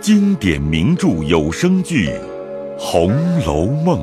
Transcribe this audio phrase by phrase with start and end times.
[0.00, 2.08] 经典名著有声剧
[2.78, 4.00] 《红楼梦》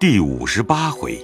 [0.00, 1.20] 第五十八回：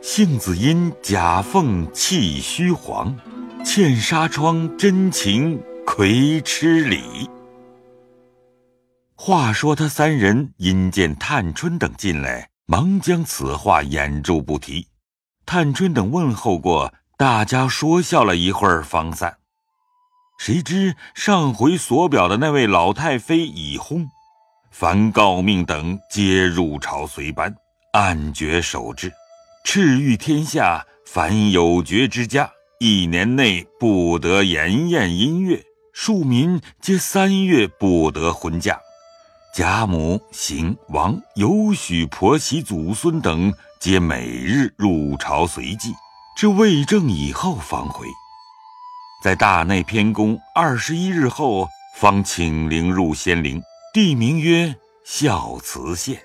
[0.00, 3.14] 杏子因假凤气虚黄，
[3.62, 7.28] 茜纱窗真情葵吃里。
[9.14, 14.86] 话说他三人因见探春等进来，忙将此话掩住不提。
[15.44, 19.36] 探春等问候过，大家说笑了一会儿，方散。
[20.46, 24.06] 谁知上回所表的那位老太妃已薨，
[24.70, 27.52] 凡诰命等皆入朝随班，
[27.94, 29.12] 按爵守制，
[29.64, 35.58] 敕谕天下：凡有爵之家，一年内不得筵宴音乐；
[35.92, 38.78] 庶民皆三月不得婚嫁。
[39.52, 45.92] 贾母、邢、王尤许婆媳祖孙等，皆每日入朝随祭，
[46.36, 48.06] 至未正以后方回。
[49.22, 53.60] 在大内偏宫二十一日后，方请灵入仙陵，
[53.92, 56.20] 地名曰孝慈县。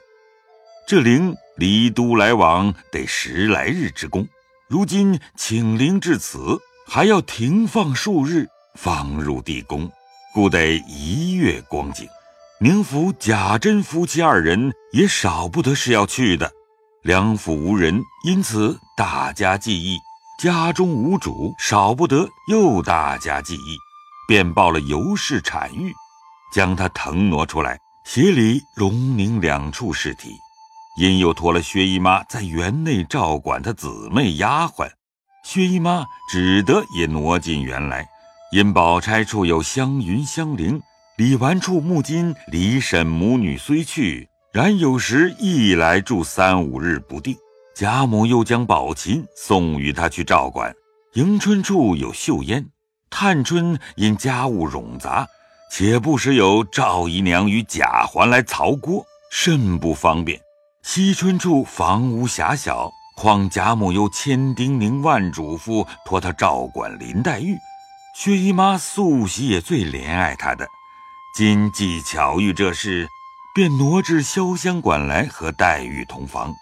[0.88, 4.28] 这陵离都来往得十来日之功，
[4.67, 9.89] 如今请灵至此，还要停放数日，方入地宫，
[10.33, 12.08] 故得一月光景。
[12.59, 16.52] 宁府贾珍夫妻二人也少不得是要去的，
[17.02, 19.98] 两府无人，因此大家记忆。
[20.42, 23.78] 家中无主，少不得又大家记忆，
[24.28, 25.94] 便报了尤氏产育，
[26.52, 30.31] 将他腾挪出来，协理荣宁两处事体，
[30.98, 34.89] 因又托了薛姨妈在园内照管他姊妹丫鬟，
[35.45, 38.03] 薛姨妈只得也挪进园来。
[38.52, 40.81] 因宝钗处有湘云、香菱，
[41.17, 47.38] 李纨处木金、李婶母女虽去，然有时亦来住三五日不定。
[47.75, 50.73] 贾母又将宝琴送与他去照管。
[51.14, 52.66] 迎春处有秀烟，
[53.09, 55.27] 探春因家务冗杂，
[55.72, 60.39] 且不时有赵姨娘与贾环来曹锅，甚不方便。
[60.83, 67.58] 惜春处房屋狭小，况贾母又千叮咛万嘱咐，托她照管林黛玉。
[68.17, 70.67] 薛姨妈素喜也最怜爱她的，
[71.36, 73.08] 今既巧遇这事，
[73.54, 76.54] 便挪至潇湘馆来和黛玉同房。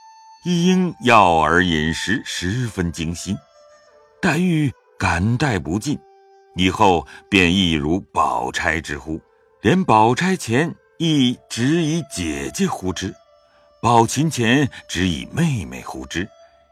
[0.46, 3.38] 一应药儿饮食十分精心，
[4.22, 6.00] 黛玉感戴不尽，
[6.56, 9.20] 以后便亦如宝钗之呼，
[9.62, 13.14] 连宝钗前亦只以姐姐呼之，
[13.82, 16.26] 宝琴前只以妹妹呼之，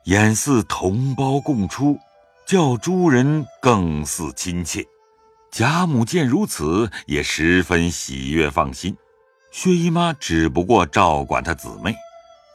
[0.06, 2.00] 俨似同胞共出，
[2.46, 4.82] 叫诸人更似亲切。
[5.52, 8.96] 贾母见如此，也十分喜悦放心。
[9.52, 11.94] 薛姨妈只不过照管她姊妹。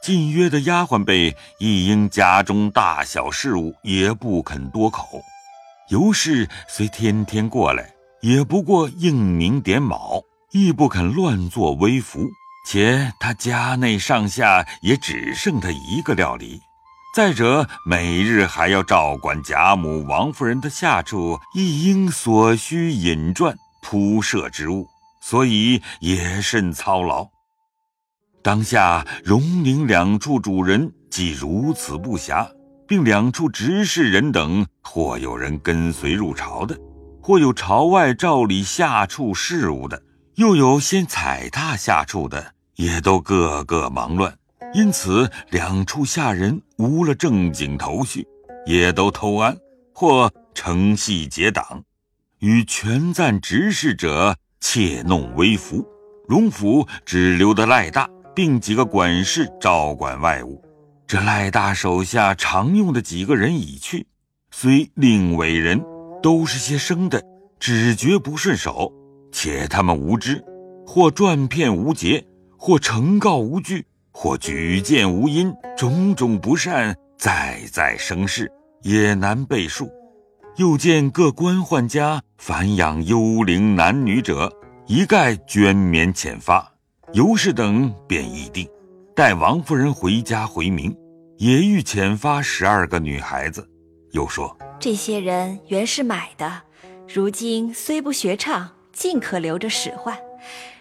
[0.03, 5.21] 近约的丫鬟辈亦因家中大小事务，也不肯多口。
[5.87, 7.89] 尤氏虽天天过来，
[8.21, 10.21] 也不过应名点卯，
[10.51, 12.19] 亦不肯乱作威服。
[12.67, 16.59] 且他家内上下也只剩他一个料理。
[17.15, 24.85] 再者，每日还要照管贾母、王夫人的下处，亦应所需引转铺设之物，
[25.21, 27.29] 所以也甚操劳。
[28.43, 32.45] 当下荣宁两处主人既如此不暇，
[32.85, 36.77] 并两处执事人等，或有人跟随入朝的，
[37.21, 40.03] 或有朝外照理下处事务的，
[40.35, 44.37] 又有先踩踏下处的，也都个个忙乱。
[44.73, 48.27] 因此两处下人无了正经头绪，
[48.65, 49.55] 也都偷安
[49.93, 51.81] 或乘隙结党，
[52.39, 55.87] 与权赞执事者窃弄微服。
[56.27, 58.09] 荣府只留得赖大。
[58.35, 60.61] 并几个管事照管外务，
[61.05, 64.07] 这赖大手下常用的几个人已去，
[64.51, 65.83] 虽另委人，
[66.21, 67.21] 都是些生的，
[67.59, 68.91] 只觉不顺手，
[69.31, 70.43] 且他们无知，
[70.85, 72.25] 或转骗无节，
[72.57, 78.51] 或呈告无据，或举荐无因，种种不善，再再生事，
[78.81, 79.89] 也难背数。
[80.57, 84.51] 又见各官宦家凡养幽灵男女者，
[84.85, 86.72] 一概捐免遣发。
[87.13, 88.67] 尤氏等便议定，
[89.15, 90.97] 待王夫人回家回明，
[91.37, 93.69] 也欲遣发十二个女孩子。
[94.13, 96.63] 又说这些人原是买的，
[97.07, 100.17] 如今虽不学唱，尽可留着使唤，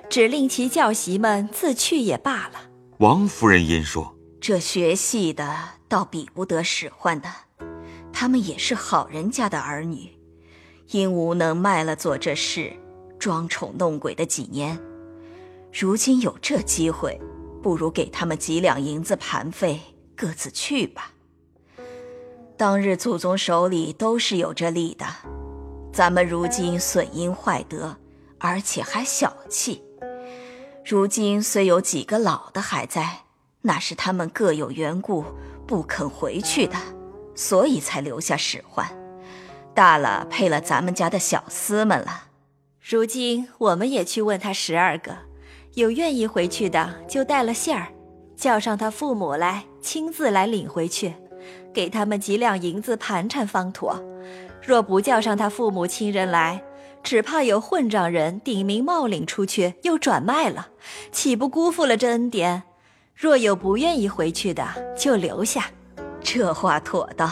[0.09, 2.61] 只令其教习们自去也罢了。
[3.01, 5.55] 王夫人因说：这学戏的
[5.87, 7.29] 倒比不得使唤的，
[8.11, 10.11] 他们也是好人家的儿女，
[10.93, 12.73] 因无能卖了做这事，
[13.19, 14.81] 装宠弄鬼的几年。
[15.73, 17.19] 如今有这机会，
[17.63, 19.81] 不如给他们几两银子盘费，
[20.15, 21.13] 各自去吧。
[22.59, 25.07] 当日祖宗手里都是有这利的，
[25.91, 27.97] 咱们如今损阴坏德，
[28.39, 29.83] 而且还小气。
[30.85, 33.21] 如今虽有几个老的还在，
[33.63, 35.25] 那是他们各有缘故
[35.67, 36.77] 不肯回去的，
[37.35, 38.87] 所以才留下使唤。
[39.75, 42.25] 大了配了咱们家的小厮们了。
[42.81, 45.17] 如今我们也去问他十二个，
[45.75, 47.89] 有愿意回去的就带了信儿，
[48.37, 51.15] 叫上他父母来，亲自来领回去，
[51.73, 54.03] 给他们几两银子盘缠方妥。
[54.63, 56.63] 若不叫上他父母亲人来，
[57.03, 60.69] 只怕有混账人顶名冒领出去，又转卖了，
[61.11, 62.63] 岂不辜负了这恩典？
[63.15, 64.67] 若有不愿意回去的，
[64.99, 65.71] 就留下。
[66.23, 67.31] 这话妥当。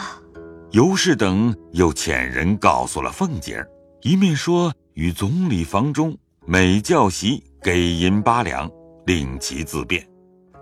[0.71, 3.67] 尤氏等又遣人告诉了凤姐儿，
[4.01, 4.73] 一面说。
[4.93, 8.67] 与总理房中每教习给银八两，
[9.05, 10.03] 令其自便。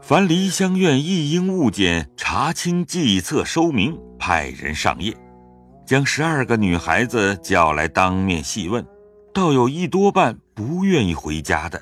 [0.01, 5.15] 凡梨香院一应物件查清计策收明，派人上夜，
[5.85, 8.85] 将十二个女孩子叫来当面细问。
[9.33, 11.81] 倒有一多半不愿意回家的，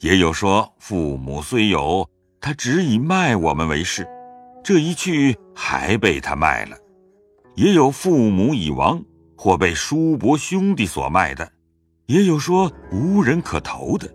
[0.00, 2.06] 也有说父母虽有，
[2.38, 4.06] 他只以卖我们为事，
[4.62, 6.76] 这一去还被他卖了；
[7.54, 9.02] 也有父母已亡，
[9.38, 11.50] 或被叔伯兄弟所卖的。
[12.06, 14.12] 也有说无人可投的，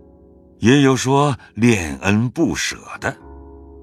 [0.65, 3.15] 也有说恋恩不舍的，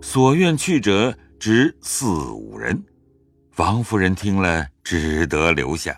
[0.01, 2.83] 所愿去者只四五人。
[3.55, 5.97] 王夫人听了，只得留下，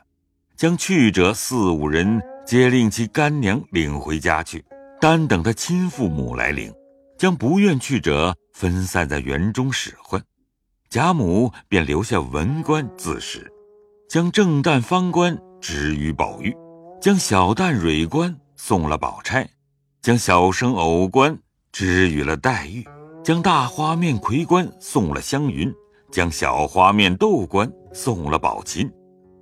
[0.59, 4.63] 将去者四五人皆令其干娘领回家去，
[5.01, 6.71] 单等他亲父母来领。
[7.17, 10.23] 将不愿去者分散在园中使唤，
[10.91, 13.51] 贾母便留下文官自使，
[14.07, 16.55] 将正旦方官置于宝玉。
[17.01, 19.49] 将小旦蕊官送了宝钗，
[20.05, 21.35] 将小生藕官
[21.73, 22.85] 支予了黛玉，
[23.25, 25.73] 将大花面葵官送了湘云，
[26.13, 28.93] 将小花面豆官送了宝琴，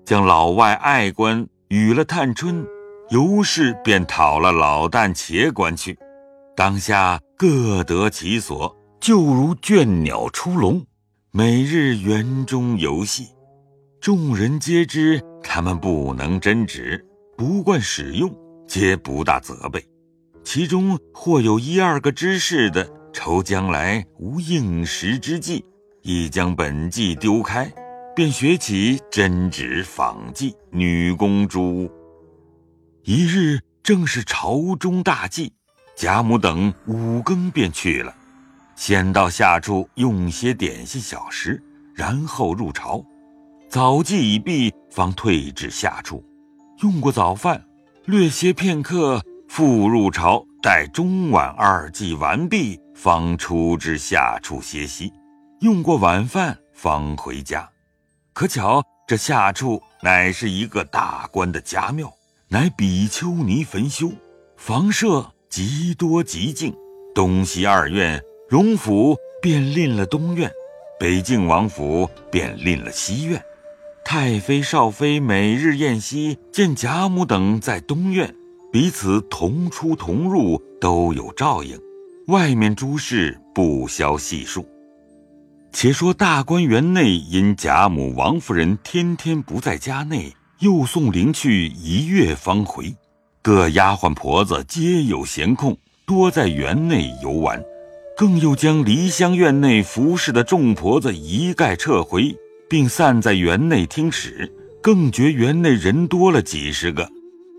[0.05, 2.65] 将老外爱官与了探春，
[3.11, 5.99] 尤氏便讨了老旦茄官去。
[6.55, 10.87] 当下各得其所，就如倦鸟出笼，
[11.33, 13.27] 每日园中游戏。
[14.01, 17.05] 众人皆知他们不能真旨。
[17.37, 18.33] 不惯使用，
[18.69, 19.81] 皆不大责备；
[20.45, 25.65] 其中或有一二个知事的，愁将来无应时之计，
[26.03, 27.73] 亦将本计丢开，
[28.15, 31.91] 便学起针指纺技、女工诸。
[33.05, 35.53] 一日正是朝中大祭，
[35.97, 38.15] 贾母等五更便去了，
[38.77, 41.63] 先到下处用些点心小食，
[41.95, 43.05] 然后入朝。
[43.69, 46.23] 早祭已毕，方退至下处。
[46.83, 47.65] 用过早饭，
[48.05, 49.23] 略歇片刻，
[49.55, 55.13] 复入朝，待中晚二祭完毕，方出至下处歇息。
[55.61, 57.69] 用过晚饭，方回家。
[58.33, 62.11] 可巧这下处乃是一个大官的家庙，
[62.49, 64.11] 乃比丘尼坟修，
[64.57, 66.75] 房舍极多极静。
[67.15, 70.51] 东西二院，荣府便吝了东院，
[70.99, 73.45] 北静王府便吝了西院。
[74.03, 78.35] 太妃、少妃每日宴席，见贾母等在东院，
[78.73, 81.79] 彼此同出同入，都有照应。
[82.29, 84.67] 外面诸事不消细数。
[85.73, 92.95] 且说大观园内，因贾母、王夫人天天不在家内，又送灵去一月方回，
[93.43, 95.77] 各丫鬟婆子皆有闲空，
[96.07, 97.63] 多在园内游玩，
[98.17, 102.35] 更又将梨香院内服侍的众婆子一概撤回。
[102.71, 104.51] 并散在园内听使，
[104.81, 107.07] 更觉园内人多了几十个。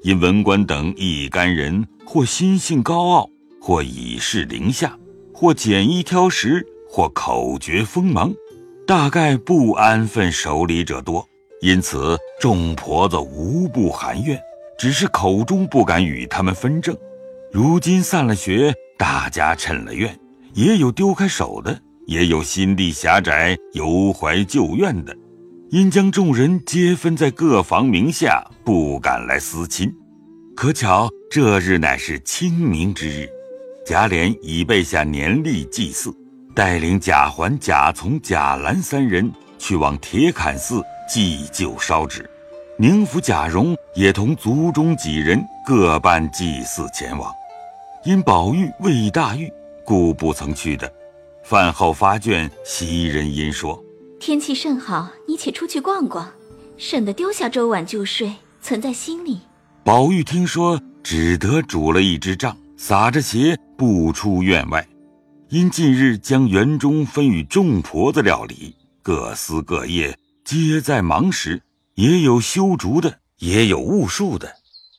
[0.04, 3.30] 因文官等一干人，或心性高傲，
[3.62, 4.98] 或以势凌下，
[5.34, 8.34] 或拣衣挑食，或口绝锋芒，
[8.86, 11.26] 大概不安分守礼者多。
[11.62, 14.38] 因此众婆子无不含怨，
[14.78, 16.94] 只是口中不敢与他们分正。
[17.50, 20.20] 如今散了学，大家趁了怨，
[20.54, 21.80] 也有丢开手的。
[22.06, 25.16] 也有心地狭窄、犹怀旧怨的，
[25.74, 29.92] 因将众人皆分在各房名下，不敢来私亲。
[30.56, 33.28] 可巧这日乃是清明之日，
[33.84, 36.16] 贾琏已备下年例祭祀，
[36.54, 39.28] 带领贾环、贾从、贾兰三人
[39.58, 42.30] 去往铁槛寺祭旧烧纸，
[42.78, 47.34] 宁府贾蓉也同族中几人各办祭祀前往。
[48.06, 49.52] 因宝玉未大狱，
[49.84, 50.94] 故不曾去的。
[51.44, 53.84] 饭后发卷，袭人因说
[54.26, 56.32] ：“天气甚好，你且出去逛逛，
[56.78, 59.42] 省得丢下粥碗就睡，存在心里。”
[59.84, 64.88] 宝玉听说，只得煮了一只杖，撒着鞋不出院外。
[65.50, 71.62] 因近日将园中分与众婆子料理，各司各业，皆在忙时，
[71.96, 74.50] 也有修竹的，也有务树的。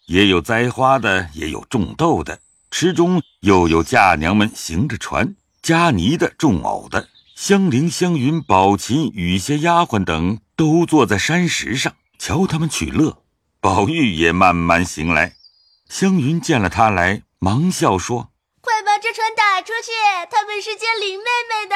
[0.06, 2.38] 也有栽花的，也有种豆的。
[2.70, 7.08] 池中又有嫁娘们行着船，加泥的、种藕的。
[7.34, 13.24] 香菱、香云、宝琴雨些丫鬟等都坐在山石上，瞧他们取乐。
[13.60, 15.34] 宝玉也慢慢行来。
[15.88, 18.30] 湘云见了他来，忙笑说
[18.62, 19.90] ：“快把这船打出去！
[20.30, 21.74] 他们是接林妹妹的。”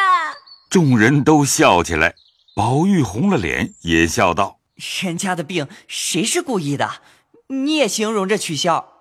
[0.71, 2.15] 众人都笑起来。
[2.55, 4.61] 宝玉红了脸，也笑道
[5.03, 7.03] ：“人家的病，谁是故意的？
[7.49, 8.93] 你也形容着取笑。”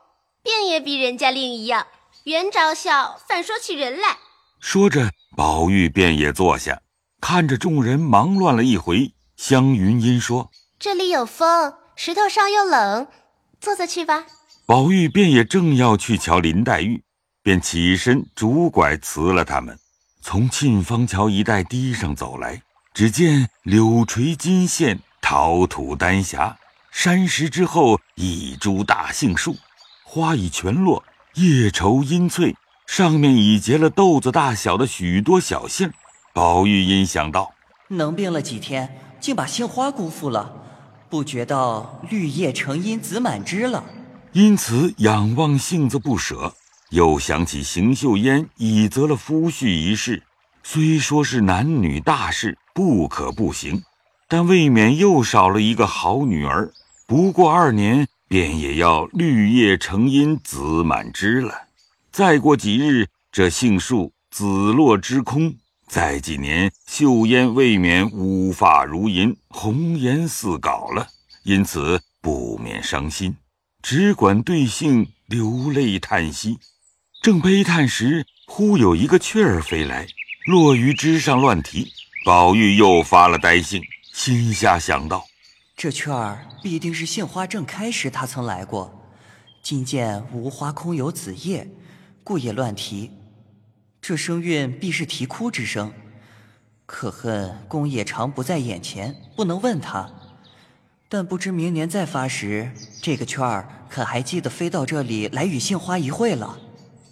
[0.42, 1.86] 病也比人家另一样，
[2.24, 4.18] 原着笑，反说起人来。
[4.60, 6.82] 说着，宝玉便也坐下，
[7.22, 9.14] 看着众人忙乱了一回。
[9.36, 10.50] 湘云因说
[10.80, 13.08] ：“这里有风，石头上又冷，
[13.62, 14.26] 坐坐去吧。”
[14.66, 17.04] 宝玉便也正要去瞧林黛玉，
[17.44, 19.78] 便起身拄拐辞了他们，
[20.22, 22.62] 从沁芳桥一带堤上走来。
[22.94, 26.58] 只见柳垂金线，桃土丹霞，
[26.92, 29.56] 山石之后一株大杏树。
[30.04, 31.04] 花已全落，
[31.36, 32.56] 叶稠阴翠，
[32.88, 35.92] 上面已结了豆子大小的许多小杏。
[36.34, 37.54] 宝玉因想到，
[37.90, 40.52] 能病了几天，竟把杏花辜负了，
[41.10, 43.84] 不觉到绿叶成荫子满枝了，
[44.32, 46.54] 因此仰望杏子不舍。
[46.90, 50.24] 又想起邢岫烟已择了夫婿一事，
[50.64, 53.84] 虽说是男女大事，不可不行，
[54.28, 56.72] 但未免又少了一个好女儿。
[57.06, 58.08] 不过二年。
[58.30, 61.54] 便也要绿叶成荫子满枝了，
[62.18, 65.52] 再过几日，这杏树紫落枝空；
[65.88, 71.10] 再几年，秀烟未免乌发如银，红颜似槁了。
[71.44, 73.36] 因此不免伤心，
[73.84, 76.58] 只管对杏流泪叹息。
[77.22, 80.08] 正悲叹时，忽有一个雀儿飞来，
[80.48, 81.92] 落于枝上乱啼。
[82.26, 85.24] 宝玉又发了呆性，心下想到。
[85.76, 89.08] 这雀儿必定是杏花正开时，他曾来过。
[89.62, 91.70] 今见无花空有紫叶，
[92.28, 93.10] 故也乱啼。
[94.02, 95.94] 这声韵必是啼哭之声。
[96.86, 100.12] 可恨公爷常不在眼前，不能问他。
[101.08, 106.60] 但不知明年再发时，这个雀儿可还记得飞到这里来与杏花一会了？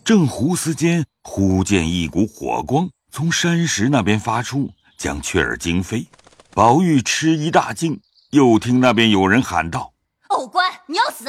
[0.03, 6.05] 正胡思间，忽见一股火光从山石那边发出，将雀儿惊飞。
[6.51, 8.01] 宝玉吃一大惊。
[8.31, 9.93] 又听那边有人喊道
[10.27, 11.24] ：“偶官，你要死！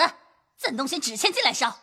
[0.59, 1.76] 怎弄些纸钱进来烧？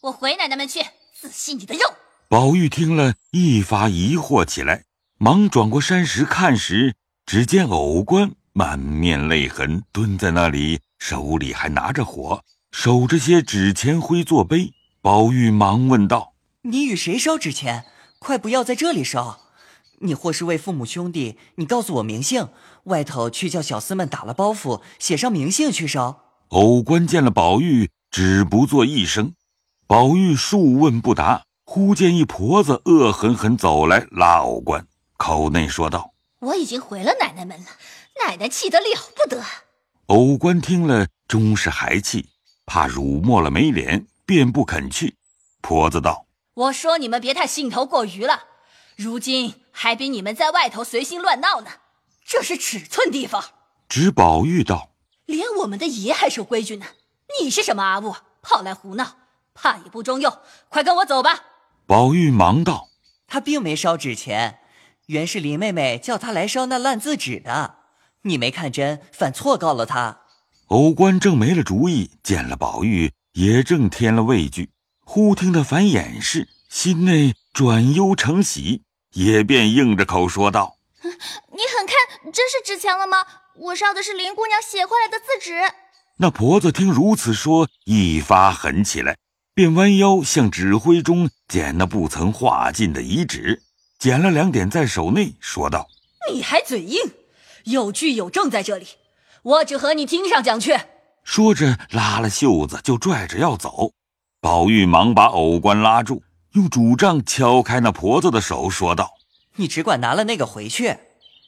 [0.00, 0.80] 我回奶奶们去，
[1.22, 1.80] 仔细你的肉。”
[2.28, 4.82] 宝玉听了一发疑惑起来，
[5.18, 14.72] 忙转过山石看时，只见偶官满面泪痕，蹲在那里，手里还拿着火，守着些纸钱灰作碑。
[15.00, 17.84] 宝玉忙问道：“你与谁烧纸钱？
[18.18, 19.38] 快不要在这里烧！
[20.00, 22.48] 你或是为父母兄弟，你告诉我名姓。”
[22.84, 26.24] 外头去叫小厮们打了包袱，写上名姓去烧。
[26.48, 29.34] 偶官见了宝玉，只不作一声。
[29.92, 34.86] 宝玉数问不答，忽见一婆子恶狠狠走来，拉偶官，
[35.18, 37.66] 口内说道：“我已经回了奶奶们了，
[38.24, 39.44] 奶奶气得了不得。”
[40.08, 42.30] 偶官听了，终是还气，
[42.64, 45.14] 怕辱没了没脸，便不肯去。
[45.60, 46.24] 婆子道
[46.56, 48.44] ：“我说你们别太兴头过于了，
[48.96, 51.70] 如今还比你们在外头随心乱闹呢。”
[52.24, 53.44] 这是尺寸地方，
[53.90, 54.92] 指宝玉道
[55.26, 56.86] ：“连我们的爷还守规矩呢，
[57.38, 59.16] 你是什么阿物，跑来胡闹，
[59.54, 60.38] 怕也不中用。
[60.68, 61.44] 快跟我走吧。”
[61.86, 62.88] 宝玉忙道
[63.26, 64.60] ：“他并没烧纸钱，
[65.06, 67.76] 原是林妹妹叫他来烧那烂字纸的。
[68.22, 70.20] 你没看真，反错告了他。”
[70.68, 74.70] 偶官正没了主意，见了宝玉，也正添了畏惧。
[75.04, 78.82] 忽听得反掩饰，心内转忧成喜，
[79.12, 80.78] 也便硬着口说道。
[81.02, 81.10] 你
[81.76, 83.18] 很看，真是纸钱了吗？
[83.54, 85.60] 我烧的是林姑娘写回来的字纸。
[86.16, 89.18] 那婆子听如此说，一发狠起来，
[89.54, 93.62] 便弯腰向指挥中捡那不曾画尽的遗纸，
[93.98, 95.88] 捡了两点在手内，说道
[96.32, 96.98] ：“你还嘴硬，
[97.64, 98.86] 有据有证在这里，
[99.42, 100.78] 我只和你听上讲去。”
[101.22, 103.92] 说着拉了袖子就拽着要走。
[104.40, 109.10] 宝玉忙把偶官拉住，用拄杖敲开那婆子的手，说道。
[109.56, 110.96] 你只管拿了那个回去。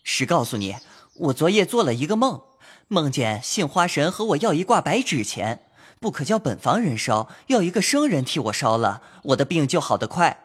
[0.04, 0.76] 实告诉你，
[1.14, 2.42] 我昨夜做了一个梦，
[2.87, 5.63] 梦见杏花神和我要一挂白纸钱，
[6.04, 10.38] 不可叫本房人烧，要一个生人替我烧了，我的病就好得快。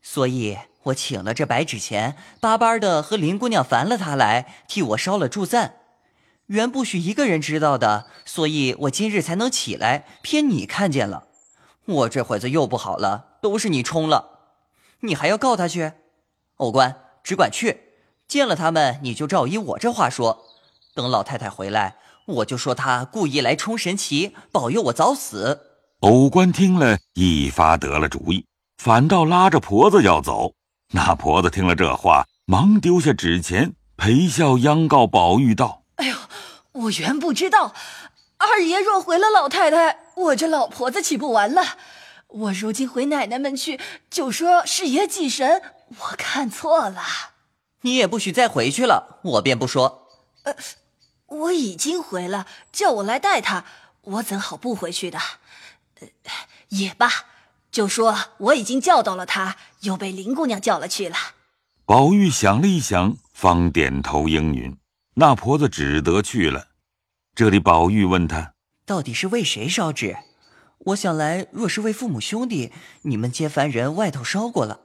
[0.00, 5.74] 所以我请了这白纸钱，巴巴的和林姑娘烦了她来替我烧了祝赞，
[6.46, 11.26] 原不许一个人知道的，所以我今日才能起来，偏你看见了，
[11.84, 14.38] 我这会子又不好了，都是你冲了，
[15.00, 15.94] 你还要告他去？
[16.58, 17.88] 偶官只管去，
[18.28, 20.44] 见了他们，你就照依我这话说。
[20.94, 25.60] 等老太太回来，我就说他故意来冲神奇，保佑我早死。
[26.00, 28.46] 偶官听了一发得了主意，
[28.78, 30.52] 反倒拉着婆子要走。
[30.92, 36.16] 那婆子听了这话，忙丢下纸钱，陪笑央告宝玉道：“哎呦，
[36.72, 37.74] 我原不知道，
[38.38, 41.62] 二爷若回了老太太，我这老婆子岂不完了？
[42.28, 43.78] 我如今回奶奶们去，
[44.10, 47.02] 就说是爷祭神，我看错了。
[47.82, 50.08] 你也不许再回去了，我便不说。
[50.44, 50.54] 呃，
[51.32, 53.64] 我已经回了，叫我来带他，
[54.02, 55.18] 我怎好不回去的？
[56.00, 56.08] 呃，
[56.68, 57.08] 也罢。”
[57.72, 61.16] 就说我已经叫到了他，又被林姑娘叫了去了。
[61.86, 64.76] 宝玉想了一想，方点头应允。
[65.14, 66.68] 那婆子只得去了。
[67.34, 68.52] 这里宝玉问他，
[68.84, 70.16] 到底是为谁烧纸？
[70.80, 72.72] 我想来，若是为父母兄弟，
[73.02, 74.80] 你们皆凡人外头烧过了，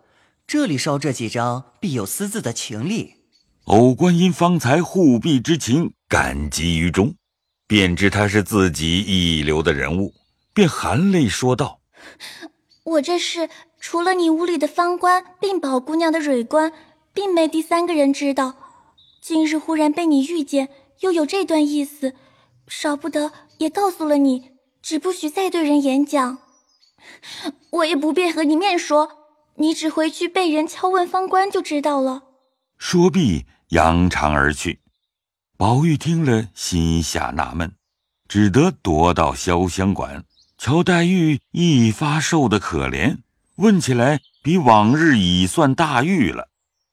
[0.47, 3.15] 这里烧这几张，必有私自的情理。
[3.65, 7.15] 偶观音方才护婢之情，感激于衷，
[7.67, 10.13] 便知他是自己一流的人物，
[10.53, 11.81] 便含泪说道。
[12.83, 13.49] 我这是
[13.79, 16.71] 除了你屋里的方官，并宝姑娘的蕊官，
[17.13, 18.55] 并没第三个人知道。
[19.21, 20.69] 今日忽然被你遇见，
[21.01, 22.13] 又有这段意思，
[22.69, 26.37] 少不得也告诉了你，只不许再对人演讲。
[27.71, 29.09] 我也不便和你面说，
[29.55, 32.23] 你只回去被人敲问方官就知道了。
[32.77, 34.79] 说毕，扬长而去。
[35.57, 37.71] 宝玉听了，心下纳闷，
[38.27, 40.23] 只得踱到潇湘馆。
[40.59, 43.17] 瞧黛玉一发瘦的可怜，
[43.55, 46.49] 问起来比往日已算大玉了。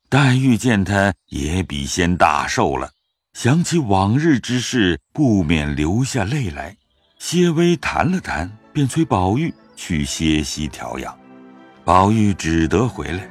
[0.09, 2.92] 黛玉见他也比先大瘦了，
[3.35, 6.75] 想起往日之事，不免流下泪来。
[7.18, 11.14] 些微谈了谈，便催宝玉去歇息调养。
[11.85, 13.28] 宝玉只得回来，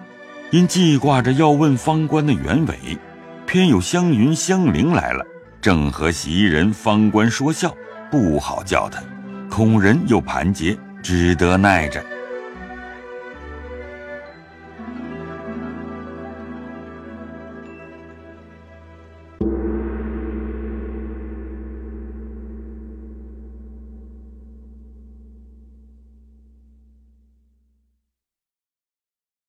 [0.51, 2.77] 因记挂着要问方官的原委，
[3.53, 5.23] 偏有湘云、湘菱来了，
[5.61, 7.71] 正和袭人、方官说笑，
[8.09, 8.99] 不好叫他。
[9.47, 12.03] 恐人又盘结，只得耐着。